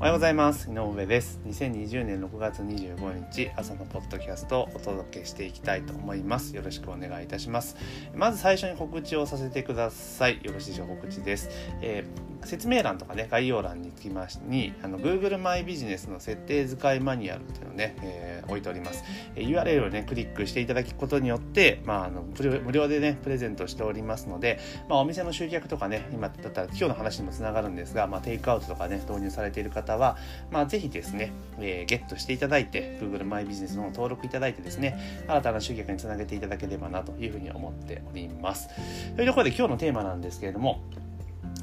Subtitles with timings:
[0.00, 0.70] おはようございます。
[0.70, 1.40] 井上です。
[1.46, 6.56] 2020年6月25日朝のポッドキャストをお届けしていきたいと思います。
[6.56, 7.76] よろしくお願いいたします。
[8.14, 10.40] まず最初に告知をさせてください。
[10.42, 10.88] よろしいでしょう。
[10.88, 11.50] 告知です、
[11.82, 19.04] えー、説明欄とかね概要欄につきましにあの Google マイビジネスの設定使いマニュアルっていうのをね、えー、置いております、
[19.34, 24.58] えー、URL をねクリックしていただくことによってまああの無料でねプレゼントしておりますので
[24.88, 30.16] まあお店の集客とかね今だったら今日の話にもつながるんですがまあテイクアウトとかね導入されている方は、
[30.50, 38.68] まあ、ぜひですね、えー、ゲットしていただいて、Google マイビジネスの登録いただいてですね、新たな集客につなげていただければなというふうに思っております。
[39.16, 40.80] というところで今日のテーマなんですけれども、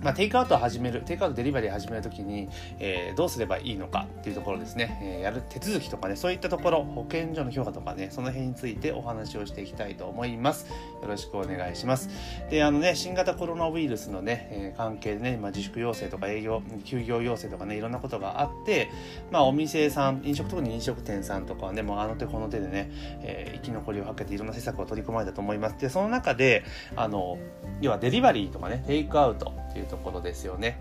[0.04, 10.68] まあ、テイクアウトを始める、テイクアウトデリバリーを始めるときに、えー、どうすればいいのかっていうところですね、えー、やる手続きとかね、そういったところ、保健所の評価とかね、その辺についてお話をしていきたいと思います。
[11.02, 12.10] よろしくお願いします。
[12.50, 18.90] で、あのね、新型コロナウイルスのね、えー、関係でね、まあ、自粛要請とか営業、休業要請とかね、いろんなことがあって、
[19.32, 22.92] まあ、お店さん、飲食、特に飲食店さんとかはね、もうあの手この手でね、
[23.24, 25.78] え生き残りをかけていろんな施策を取り込まれたと思います。
[25.80, 26.64] で、その中で、
[26.96, 27.38] あの、
[27.82, 30.78] 要はデリバリーとかね、テイクアウトいうところですよね。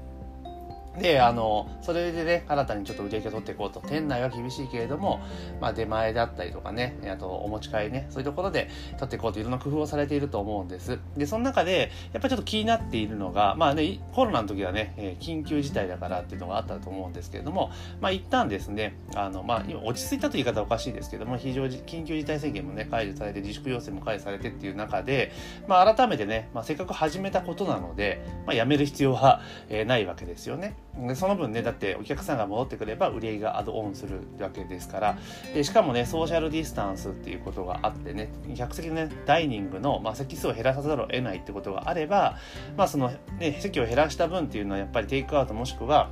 [0.98, 3.80] で、あの、それでね、新たにちょっと売り上げを取っていこうと。
[3.80, 5.20] 店内は厳しいけれども、
[5.61, 10.98] まあ出前だったりとかね、あとお持ち帰りね、そういうところで取っていこうといろんな工夫をされていると思うんです。
[11.16, 25.33] で、その中で、やっぱりちょっと気になっているのが、まあね、コロナの時はね、緊急事態だからっていうのがあったと思うんですけれども、まあ一旦ですね、あの、まあ今落ち着いたという言い方はおかしいですけども、非常に緊急事態宣言もね、解除されて、自粛要請も解除されてっていう中で、
[25.69, 30.75] まあ改めてね、まあせっかく始めたことなので、まあやめる必要は、え、ないわけですよね。
[30.98, 35.19] でその分ねだってお客さんが戻ってくれば売り上げがアドオンするわけですから。
[35.55, 42.36] でしかもねソーシャルディスタンスっていうことがあってね客席のねダイニングの、まあ、席数を減らさざるを得ないってことがあれば
[42.77, 46.11] まあそのね席を減らした分っていうのはやっぱりテイクアウトもしくは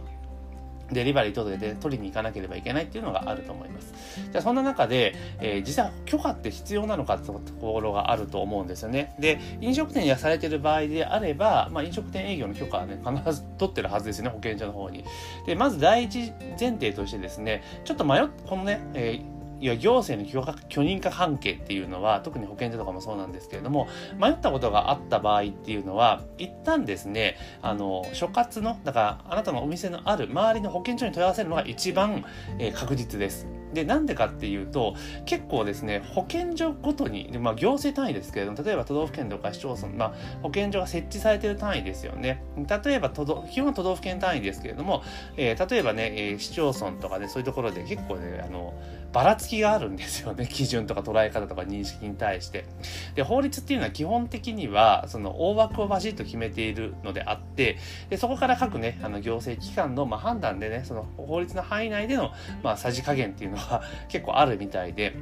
[0.93, 3.93] デリバリー届で取りに行かなければいけないっていうのがあると思います。
[4.33, 9.14] じゃあそんな中で、えー、実は許可って必要なのかってところがあると思うんですよね。
[9.19, 15.05] で、飲食店やされてる場合であれば、まあ飲食店営業の許可はね、必ず取ってるはずですよね、保健所の方に。
[15.47, 19.33] で、まず第一前提としてですね、ちょっと迷っ、このね、えー
[19.64, 23.89] いや行政の許可許認可関係っていうのは特に保健所とかもそうなんですけれども
[24.19, 32.27] 迷ったことがあった場合っていうのは一旦ですねあの所轄のだからあなたのお店のある周りの保健所に問い合わせるのが一番、
[32.58, 33.47] えー、確実です。
[33.74, 34.95] で、なんでかっていうと、
[35.27, 42.42] 結構ですね、保健所ごとに、まあ、行政単位ですけれども、例えば都道府県とか市町村、まあ、保健所が設置されている単位ですよね。
[42.57, 45.02] 例えば都道、基本都道府県単位ですけれども、
[45.36, 48.74] えー、例えばね、えー、市町村とかね、そういうところで結構ね、あの、
[49.14, 50.46] ばらつきがあるんですよね。
[50.51, 52.64] 基準とか捉え方とか認識に対して。
[53.14, 57.79] で、法律っていうのは基本的には、その大枠をバシッと決めているのであって、
[58.11, 62.33] で、そこから各ね、あの行政機関の、まあ、判断でね、その法律の範囲内での、
[62.64, 65.14] まあ、さじ加減っていうのは結構あるみたいで、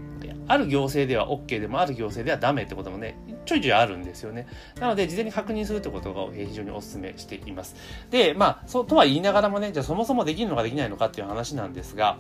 [0.49, 4.47] ある行政では OK でもある行政ではダメってこともね、ちょいちょいあるんですよね。
[4.81, 7.77] なので、事前に確認するってことが非常にお勧めしています。
[8.11, 12.19] で、まあ、そうとは言いながらもね、じゃあそもそもできるのかできないのかっていう話なんですが、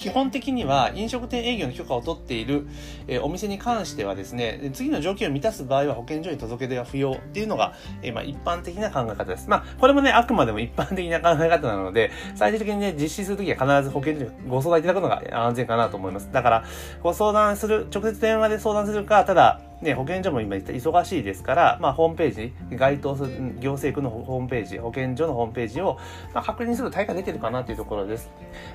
[0.00, 2.66] 基本的には飲食店営業の許可を取っている、
[3.06, 9.46] え、お店に関してはですね、次の条件を満たす場合は保健所に届け出は不要っていうのが、え、まあ一般的な考え方です。
[9.50, 16.32] まあこれもね、あくまでも一般的な考え方なので、最終的にね、実施するときは必ず保健所にご相談いただくのが安全かなと思います。
[16.32, 16.64] だから、
[17.02, 23.30] ご相談する、直接電話で相談するか、ただ、ね、保健所も今忙しいですから、まあ、ホームページ、該当する
[23.60, 25.98] 行政区のホームページ、保健所のホームページを、
[26.34, 28.30] まあ、確認すると対価出てるかなというところです。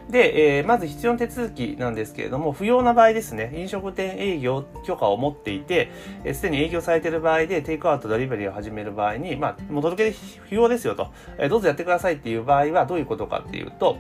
[0.10, 5.92] で、えー、まず必要な手続きなんですけれども、不要な場合ですね、飲食店営業許可を持っていて、
[6.24, 10.18] す、えー、で、に営業されている場合で、テイクアウト、デリバリーを始める場合に、まあ、もう届け
[10.50, 13.98] 不要ですよと、えー、どうぞやってくださいっていう場合はどういうことかっていうと、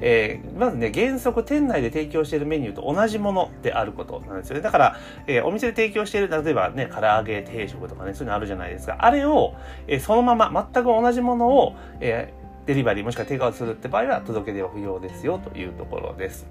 [0.00, 4.62] えー、まずね、原則店内で提供しているメニューと同じものであることなんですよね。
[4.62, 8.96] だから、えー、お店で提供している例えばね、唐揚げ定食とかね、そういうのあるじゃないですか。
[8.98, 9.54] あれを、
[9.86, 16.46] えー、そのまま、全く同じものを、えー、デリバリーもしくはテイクアウトするって場合は届け出は不要ですよというところです。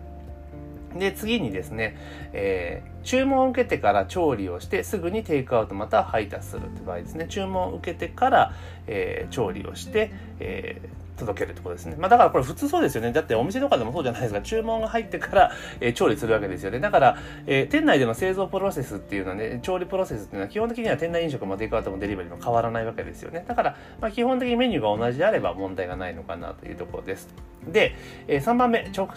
[0.98, 1.98] で、次にですね、
[2.34, 7.28] えー、注文を受けてから調理をして、すぐにテイクアウトまたは配達するって場合ですね。
[7.28, 8.54] 注文を受けてから、
[8.88, 11.96] えー、調理をして、えー届けるってことですね。
[11.98, 13.12] まあだからこれ普通そうですよね。
[13.12, 14.42] だってお店とかでもそうじゃないですか。
[14.42, 16.80] 注文が入ってから、えー、調理するわけですよね。
[16.80, 23.46] だから、えー、店内での製造プロセスっていうのはね、調理プロセスっていうのは基本的には店内飲食もテイクアウトもデリバリーも変わらないわけですよね。
[23.48, 27.28] だから、まあ基本的にメニューが同じであれば問題がないのかなというところです。
[27.72, 27.96] で、
[28.28, 29.10] え、3番目直、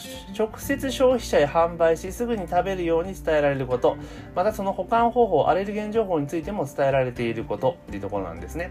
[0.58, 3.96] 接消費者へ販売し、すぐに食べるように伝えられること、
[4.34, 8.70] またその保管方法、アレルゲン情報についても伝えられていることっていうところなんですね。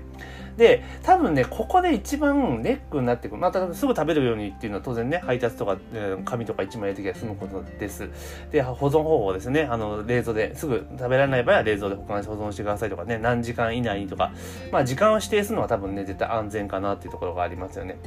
[0.57, 3.41] で、多分ね、ここで一番ネックになってくる。
[3.41, 8.09] またすぐ食べるようにっていうのは当然ね、配達とか、え、紙とか1枚入れてきゃ済むことです。
[8.51, 14.31] で、保存方法ですね、あの、冷蔵ですぐ食べられない場合は冷蔵で保管して保存してくださいとかね、何時間以内にとか、
[14.71, 17.97] まあ時間を指定するのは多分ね、絶対安全かなっていうところがありますよね。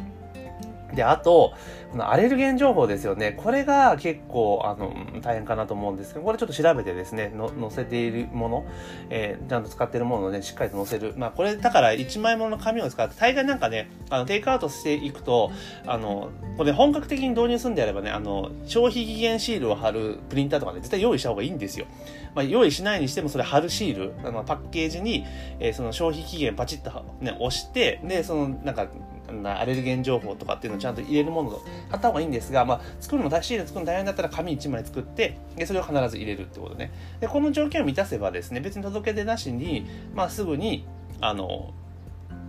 [0.95, 1.55] で、あと、
[1.91, 3.33] このアレルゲン情報ですよね。
[3.33, 8.67] これが結構、あの、大変かなと思うんですけど、これちょっと調べてですね、の載せているもの、
[9.11, 11.15] えー、ちゃんと使ってるものをね、しっかりと載せる。
[11.17, 15.51] まあ、これ、だから1枚もの紙を使って、大概なんかね、あの、テイクアウトしていくと、
[15.87, 21.87] あの、これ本格的に導入するんであればね、あの、消費期限シールを貼るプリンターとかね、絶対用意した方がいいんですよ。
[22.35, 25.27] まあ、用意しないにしても、それ貼るシール、あの、パッケージに、
[25.61, 28.89] えー、その消費期限パチッとね、押して、で、その、なんか、
[29.33, 40.87] なアレルゲン情報とかっていうのをちゃんと入れるものを貼った方がいいんですが、まあ、作るのもシール作るの大変だったら紙1枚作ってでそれを必ず入れるってことねでこの条件を満たせばですね別に届け出なしに、まあ、すぐに
[41.21, 41.73] あの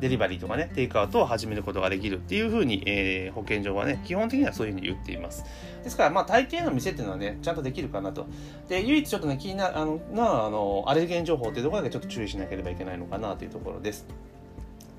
[0.03, 5.45] デリバリーとかね、テイクアウトを始めることができるっていうふうに、えー、保健所はね、基本的にはそういうふうに言っています。
[5.81, 8.27] ですから、まあ、大抵の店っていうのはね、ちゃんとできるかなと。
[8.67, 14.05] で、唯一ちょっとね、気になる、あの、な、あの、アレルゲン情報っていうところだけちょっと注意しなければいけないのかなというところです。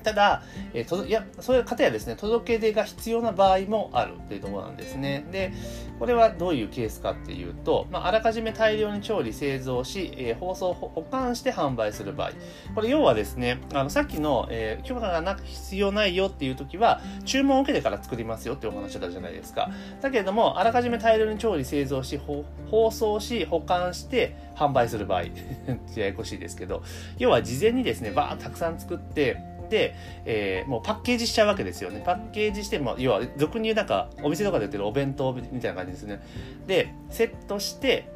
[0.04, 0.42] ただ、
[0.74, 5.26] えー、といやそういう方やですね届け出が必要な場合もあるというところなんですね。
[5.32, 5.52] で
[5.98, 12.32] これはどういうケースかっていうと、まあ、あらかじめ大量に調理製造し、えー、包装保管して販売する場合
[12.74, 19.70] これ要はですねあのさっきの、えー、許可がなく必要ないよっていう時は注文を受けてから作りますよっていうお話だったじゃないですか。
[20.00, 22.44] だけれどもあらかじめ大量に調理製造し包
[22.90, 25.24] 装し保管して販売する場合
[25.96, 26.82] ややこしいですけど
[27.18, 29.94] 要は事前にですねバーたくさん作ってで、
[30.24, 32.02] えー、もうパッケージしちゃうわけですよね。
[32.04, 36.20] パッケージして、も要は俗に言うなんかお店とかで売ってるお弁当みたいな感じですね。
[36.66, 38.08] で、セットして、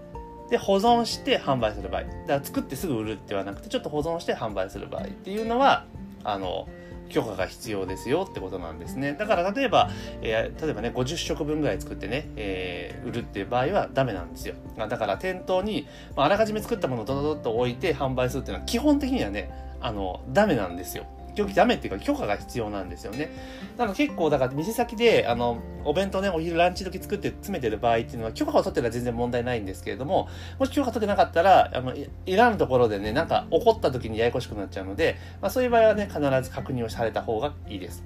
[0.50, 2.04] で、保存して販売する場合。
[2.04, 5.84] だから作ってすぐ売るってはなくて、ちょっと保存して販売する場合っていうのは、
[6.24, 6.68] あの、
[7.08, 9.14] 許可が必要ですよってことなんですね。
[9.14, 9.90] だから例えば、
[10.20, 14.54] えー、例えばね、50食分ぐらい作ってね、えー、売るっていう場合はダメなんですよ。
[14.76, 15.86] だから店頭に、
[16.16, 19.50] まあ、あらかじめ作ったものをドドドッと置いて販売するっていうのは基本的にはね、
[19.80, 21.06] あの、ダメなんですよ。
[21.46, 23.30] ダメっていうか許可が必要なんですよね。
[23.76, 38.04] だから結構だから店先であのお弁当ねお昼ランチ時作って詰めてる場合っていうのは許可を取ってたら全然問題ないんですけれどももし許可取ってなかったらあのいらぬところでねなんか怒った時にややこしくなっちゃうので、まあ、そういう場合はね必ず確認をされた方がいいです。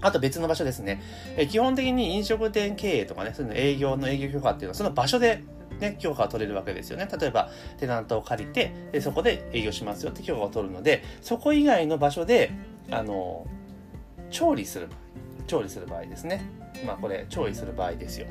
[0.00, 1.00] あと別の場所ですね。
[1.36, 5.42] え基本的に飲食店経営とかね、そういうの営業の営業許可っていうのはその場所で
[5.80, 7.08] ね、許可が取れるわけですよね。
[7.18, 12.52] 例えば、テナントを借りて、でそこで営業しますよって許可を取るので、そこ以外の場所で、
[12.90, 13.46] あの、
[14.30, 14.88] 調理する、
[15.46, 16.42] 調理する場合ですね。
[16.86, 18.26] まあ、これ、調理する場合ですよ。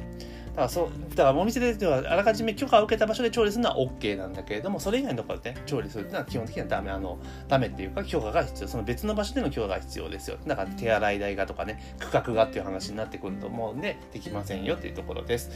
[0.53, 7.17] だからそう、だからお店ではあらかじめ許可を受けた場所で調理するのは OK なんだけれども、それ以外のところで、ね、調理するっていうのは基本的にはダメ、あの、
[7.47, 8.69] ダメっていうか許可が必要。
[8.69, 10.37] その別の場所での許可が必要ですよ。
[10.45, 15.49] だから手洗い代がとかね、区画がっていう話になってくると思うんで、できませんよっていうところです。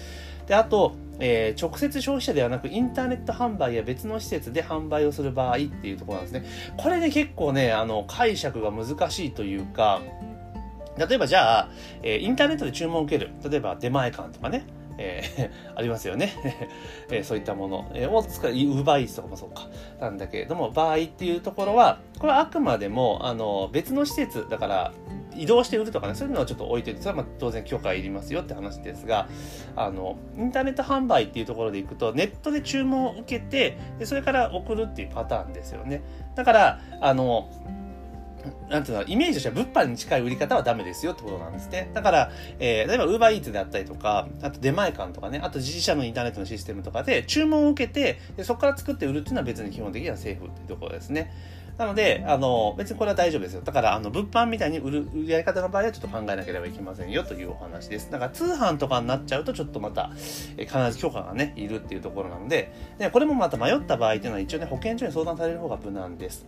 [0.47, 6.45] で、あと、えー、直接消費者ではなく、インターネット販売や別の施設で販売をする場合っていうところなんですね。
[6.75, 10.01] これね、結構ね、あの、解釈が難しいというか、
[10.97, 11.69] 例えばじゃあ、
[12.01, 13.31] えー、インターネットで注文を受ける。
[13.47, 14.65] 例えば出前館とかね。
[14.97, 16.33] えー、ありますよね、
[17.11, 19.67] えー、そういったもの、え、を使う、ウーバーイーツとかもそうか、
[19.99, 24.91] なんだけれども、場合っていうところは、これはあくまでも、あの、別の施設、だから、
[25.38, 29.27] 移動して売るとかね、そういうのはちょっと置いといて、それはまあ当然許可いりますよって話ですが、
[29.75, 36.01] あの、インターネット販売っていうところでいくと、ネットで注文を受けて、でそれから送るっていうパターンですよね。
[36.35, 37.49] だから、あの、
[38.69, 41.89] なんていうの、イメージとしては物販に近い売り方はダメですよってことなんですね。
[41.94, 51.31] だから、えー、例えば Uber Eats であったりとか、あと出前館とかね、あと自社のインターネットのシステムとかで注文を受けて、でそこから作って売るっていうのは別に基本的にはセーフっていうところですね。
[51.77, 53.61] なので、あの、別にこれは大丈夫ですよ。
[53.61, 58.09] だから、あの、物販みたいに売る、売りやり方の場合はちょっと考えなければいけませんよというお話です。
[58.09, 60.09] だから、通販とかになっちゃうと、ちょっとまた、
[60.57, 66.47] え必ず許可がね、いるっていうところなので、でこれもまた迷った場合っていうのは一応ね、保健所に相談される方が無難です。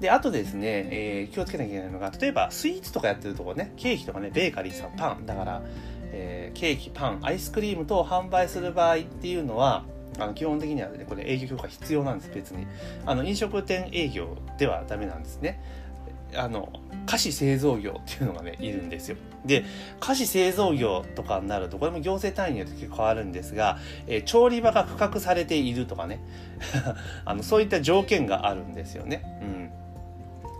[0.00, 5.62] で、あとですね、えー、気をつけなきゃいけないのが、例えばスイーツとかやってるとこね、ケーキとかね、ベーカリーさん、パン、だから、
[6.12, 9.84] えー、ケーキ、パン、アイスクリーム等を販売する場合っていうのは、
[10.18, 12.66] あの基本的にはね、これ営業許可必要なんです、別に。
[13.04, 15.60] あの、飲食店営業ではダメなんですね。
[16.34, 16.72] あの、
[17.06, 19.16] 菓子製造業っていうのがね、いるんですよ。
[19.44, 19.64] で、
[20.00, 26.20] 菓子製造業とかになると、これも行政単位によって結構変わるんですが、えー、調理場が区画されているとかね、
[27.24, 29.22] あの、そういった条件があるんですよね。
[29.42, 29.70] うん。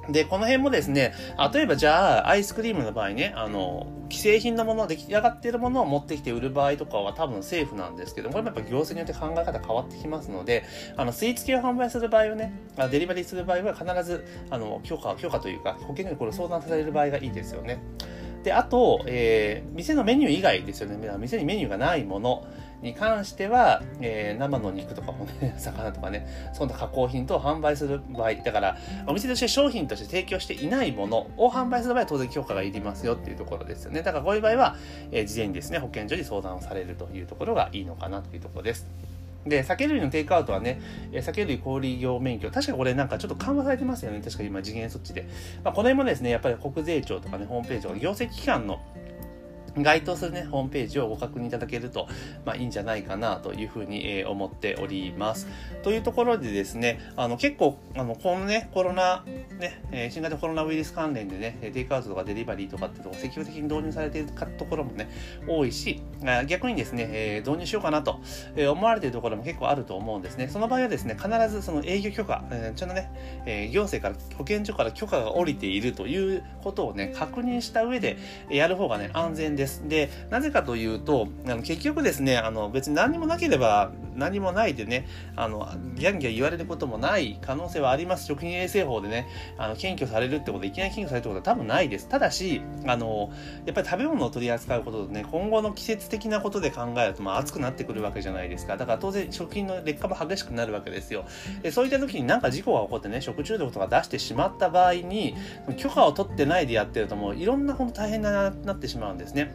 [0.09, 1.15] で、この辺もですね、
[1.53, 10.65] 例えばじゃあ、アイスクリームの場合ね、あの、既製品のもの、出来上がっているものを持ってきて売る場合とかは多分セーフなんですけど、これもやっぱ行政によって考え方変わってきますので、
[10.97, 12.53] あの、スイーツ系を販売する場合はね、
[12.91, 17.79] デリバリーする場合は必ず、あの、許可、許可というか、保険料にこれ相談される場合がいいですよね。
[18.47, 20.97] で、あと、えー、店のメニュー以外ですよね。
[21.19, 22.47] 店にメニューがないもの。
[22.83, 28.77] に関しては、えー、生の肉とかもね、 魚とかね、そんな加工品等を販売する場合、だから、
[29.07, 34.03] お店として商品として提供していないものを販売する場合は当然許可がいりますよっていうところですよね。
[34.03, 34.77] だからこういう場合は、
[35.11, 38.87] えー、事前にですね、保健所に相談をされるというところがいいのかなというところです。
[39.47, 40.81] で、酒類のテイクアウトはね、
[41.21, 44.21] 酒類小売業免許、確かこれなんかちょっと緩和されてますよね。
[44.23, 45.29] 確か今次元措置で。
[45.63, 48.81] まあ、この辺もですね、やっぱり国税庁とかね、ホームページとか行政機関の
[49.83, 52.09] 該当するね、ホームページをご確認いただけると、
[52.45, 55.47] まあいいんじゃないかなというふうに、えー、思っております。
[55.83, 59.25] というところでですね、あの結構、あの、このね、コロナ、
[59.59, 64.29] ね、えー、新型コロナウイルス関連でね、テイクアウトとかデリバリーとかっていうとこ積極的に導入されている
[64.59, 65.09] ところもね、
[65.47, 66.03] 多いし、
[66.47, 68.21] 逆にですね、えー、導入しようかなと
[68.71, 70.49] 思われているところも結構あると思うんですね。
[70.49, 73.11] その場合はですね、必ずその営業許可、えー、ちゃんとね、
[73.47, 78.17] え、行政から、保健所から許可が下りているということをね、確認した上で
[78.49, 79.66] やる方がね、安全です。
[79.87, 85.07] で、なぜかというと、あの結局ですね、あの別に何もなければ何もないでね、
[85.37, 88.27] あの、ギャンギャン言われることもない可能性はあります。
[88.27, 92.09] 食品衛生法でね、あの、検挙されるってこと、いきなり検挙されるってことは多分ないです。
[92.09, 93.31] ただし、あの、
[93.67, 98.77] やっぱり食べ物を取り扱うこととね、今後の季節的なことで考えると、まあ暑くなってくるわけじゃないですか。
[98.77, 101.25] だから当然食品の劣化も激しくなるわけですよ。
[101.63, 105.35] でそういった時になんか事故が起こってね、食中毒とか出してしまった場合に、
[105.77, 109.53] 許可を取ってないでやってるともういろんな本当大変ななってしまうんですね。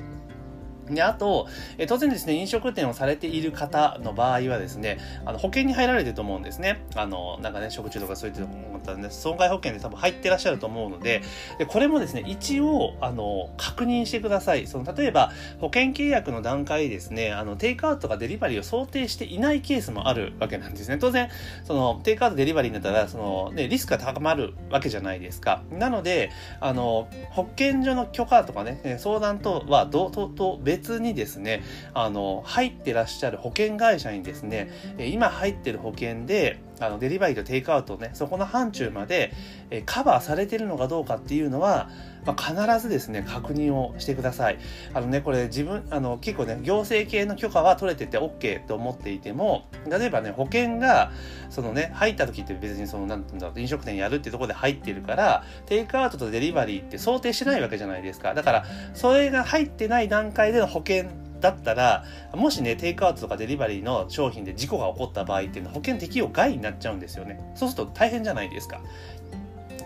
[0.95, 6.81] で、あと、え当然ですね、飲食店をされている方の場合はですね、あの保険に入られてると思うんですね。
[6.95, 11.21] あの、なんかね、食中とかそういった思ったんで、損害保険で多分入ってらっしゃると思うので、
[11.57, 14.67] でこれもですね、一応、あの、確認してください。
[14.67, 20.97] その、例えば、保険契約の段階ですね、あの、テイクアウトとかデリバリーを想定していないケースもあるわけなんですね。
[20.97, 21.29] 当然、
[21.63, 25.63] その、テイクアウトデリバリーになったら、その、ね、リスクが高まるわけじゃないですか。
[25.71, 39.31] なので、あの、保健所の許可とかね、相談とは、どう、と、と別にですね、あの、入ってらっしゃる保険会社にですね、今入ってる保険で、あの、デリバリーとテイクアウトね、そこの範疇まで、
[39.69, 41.89] えカバーされてるのかどうかっていうのは、
[42.25, 44.57] まあ、必ずですね、確認をしてください。
[44.93, 51.11] あのね、これ自分、あの、結構ね、行政系の許可は取れてて OK と思っていても、例えばね、保険が、
[51.49, 58.33] そのね、入った時って別にその、なんてうんだろう、飲食店やるってとこで入ってるから、テイクアウトとデリバリーって想定してないわけじゃないですか。
[58.33, 61.05] だから、それが入ってない段階での保険
[61.41, 67.39] だったら、もしね、テイクアウトとかデリバリーの商品で事故が起こった場合っていうのは保険適用外になっちゃうんですよね。
[67.55, 68.81] そうすると大変じゃないですか。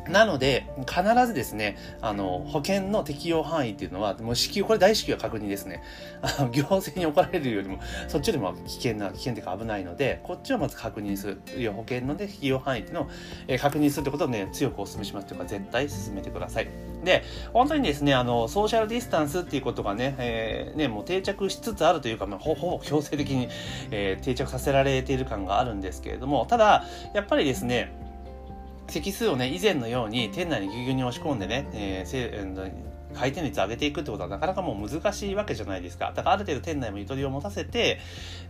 [0.09, 5.81] なので、必ずですね、あの、保険の適用範囲っていうのは、もう支給、これ大支給は確認ですね。
[6.21, 11.41] あの、行政に怒られるよりも、そっちよりも危険な、危険というか危ないので、こっちをまず確認する。
[11.57, 13.07] いう保険のね、適用範囲っていうのを、
[13.47, 16.67] えー、確認するってことをね、強くお勧めしますというか、絶対進めてください。
[17.03, 23.49] で、本当にですね、あの、ソーシャルディスタンスっていうことがね、えー、ね、もう定着しつつあるというか、まあ、ほぼ強制的に、
[23.91, 28.04] えー、定着させられている感があるんですけれども、ただ、やっぱりですね、
[28.87, 36.11] 席数をね、以前のように店内にぎゅうぎゅうに押し込んでね、えー、回転率上げていくってことはなかなかもう難しいわけじゃないですか。
[36.15, 37.99] だからある程度店内もゆとりを持たせて、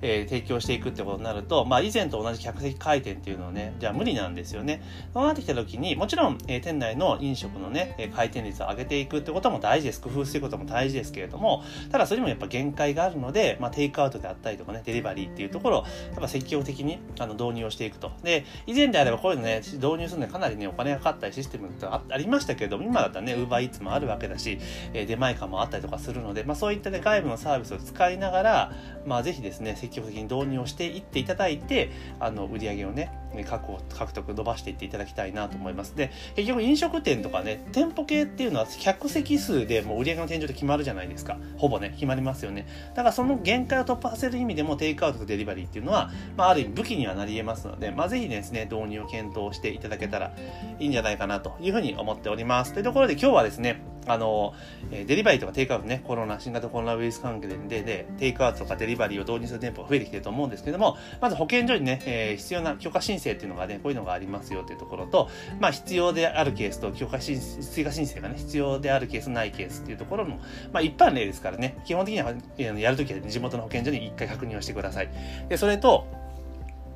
[0.02, 4.82] えー、提供していくってことになると、まあ以前と同じ客席回転っていうのはね、じゃあ無理なんですよね。
[5.14, 10.02] そうなってきた時に、もちろん、えー、店内の飲食のね、回転率を上げていくってことも大事です。
[10.02, 18.12] 工夫することも大事ですけれども、ただそれにもやっぱ限界があるので、まあテイクアウトであったりとかね、デリバリーっていうところを、やっぱ積極的にあの導入をしていくと。
[18.24, 24.55] で、以前であればこういうのね、導入するのにかなりね、お金がかかったりシステムってありましたけれども、今だったらね、ウーバーイーツもあるわけだし、
[24.94, 28.72] え、出前感もあったりとかするので、まあ、そういったね、外部のサービスを使いながら、
[29.06, 33.12] まあ、ぜひですね、積極的に導入をしていっていただいて、あの、売り上げをね、
[33.44, 35.96] 確保、獲得、伸ばしていっていただきたいなと思います。
[35.96, 41.38] で、結局飲食店とかね、店舗系っていうのは客席数でもう売り上げの天井で決まるじゃないですか。
[41.58, 42.68] ほぼね、決まりますよね。
[42.96, 50.34] だからその限界を突破させる意味でもテイクアウトとデリバリーっていうのは、まあ、ある意味武器にはなり得ますので、まあ、ぜひですね、導入を検討していただけたら
[50.80, 52.74] いいんじゃないかなというふうに思っております。
[52.74, 54.45] というところで今日はですね、あの、
[54.92, 70.38] デリバリーとかテイクアウトね、コロナ、新型コロナウイルス関係で、で、テイクアウトとかデリバリーを導入する店舗が増えてきてると思うんですけども、まず保健所にね、えー、必要な許可申請っていうのがね、こういうのがありますよというところと、まあ、必要であるケースと、許可申追加申請がね、必要であるケース、ないケースっていうところの、
[70.72, 75.10] まあ、一般例ですからね、基本的にはえやるときは地元の保健所に一回確認をしてください。
[75.50, 76.25] で、それと、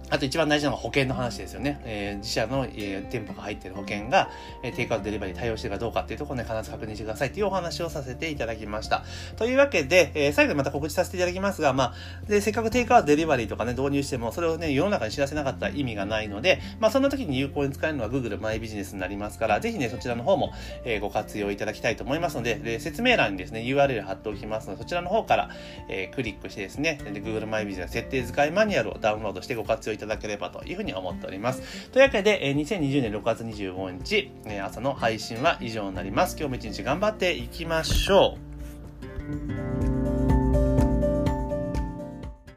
[0.10, 1.82] あと一番大事なのは保険の話ですよね。
[1.84, 4.30] えー、自社の、えー、店舗が入っている保険が、
[4.63, 9.04] えー、テイクアウトデリバリー対応してるかどうかっていうところね、必ず確認してくださいっていうお話をさせていただきました。
[9.38, 20.51] というわけで、えー、最後にまた告知させていただきますが、まあ、で、せっかくテイクアウトデリバリーとかね、導入しても、それをね、世の中に知らせなかったら意味がないので、まあ、そんな時に有効に使えるのは Google マイビジネスになりますから、ぜひね、そちらの方も、
[20.86, 25.50] えー、ご活用いただきたいと思いますので、で説明欄にですね、URL 貼っておきますので、そちらの方から、
[25.88, 31.89] えー、クリックしてですね、Google マイビジネス設定使いマニュアルをダウンロードしてご活用いただければというふうに思っております。
[31.89, 36.38] というわけで、え2020年6月25日、え朝の配信は以上になります。
[36.39, 38.38] 今日も一日頑張っていきましょ
[39.96, 39.99] う。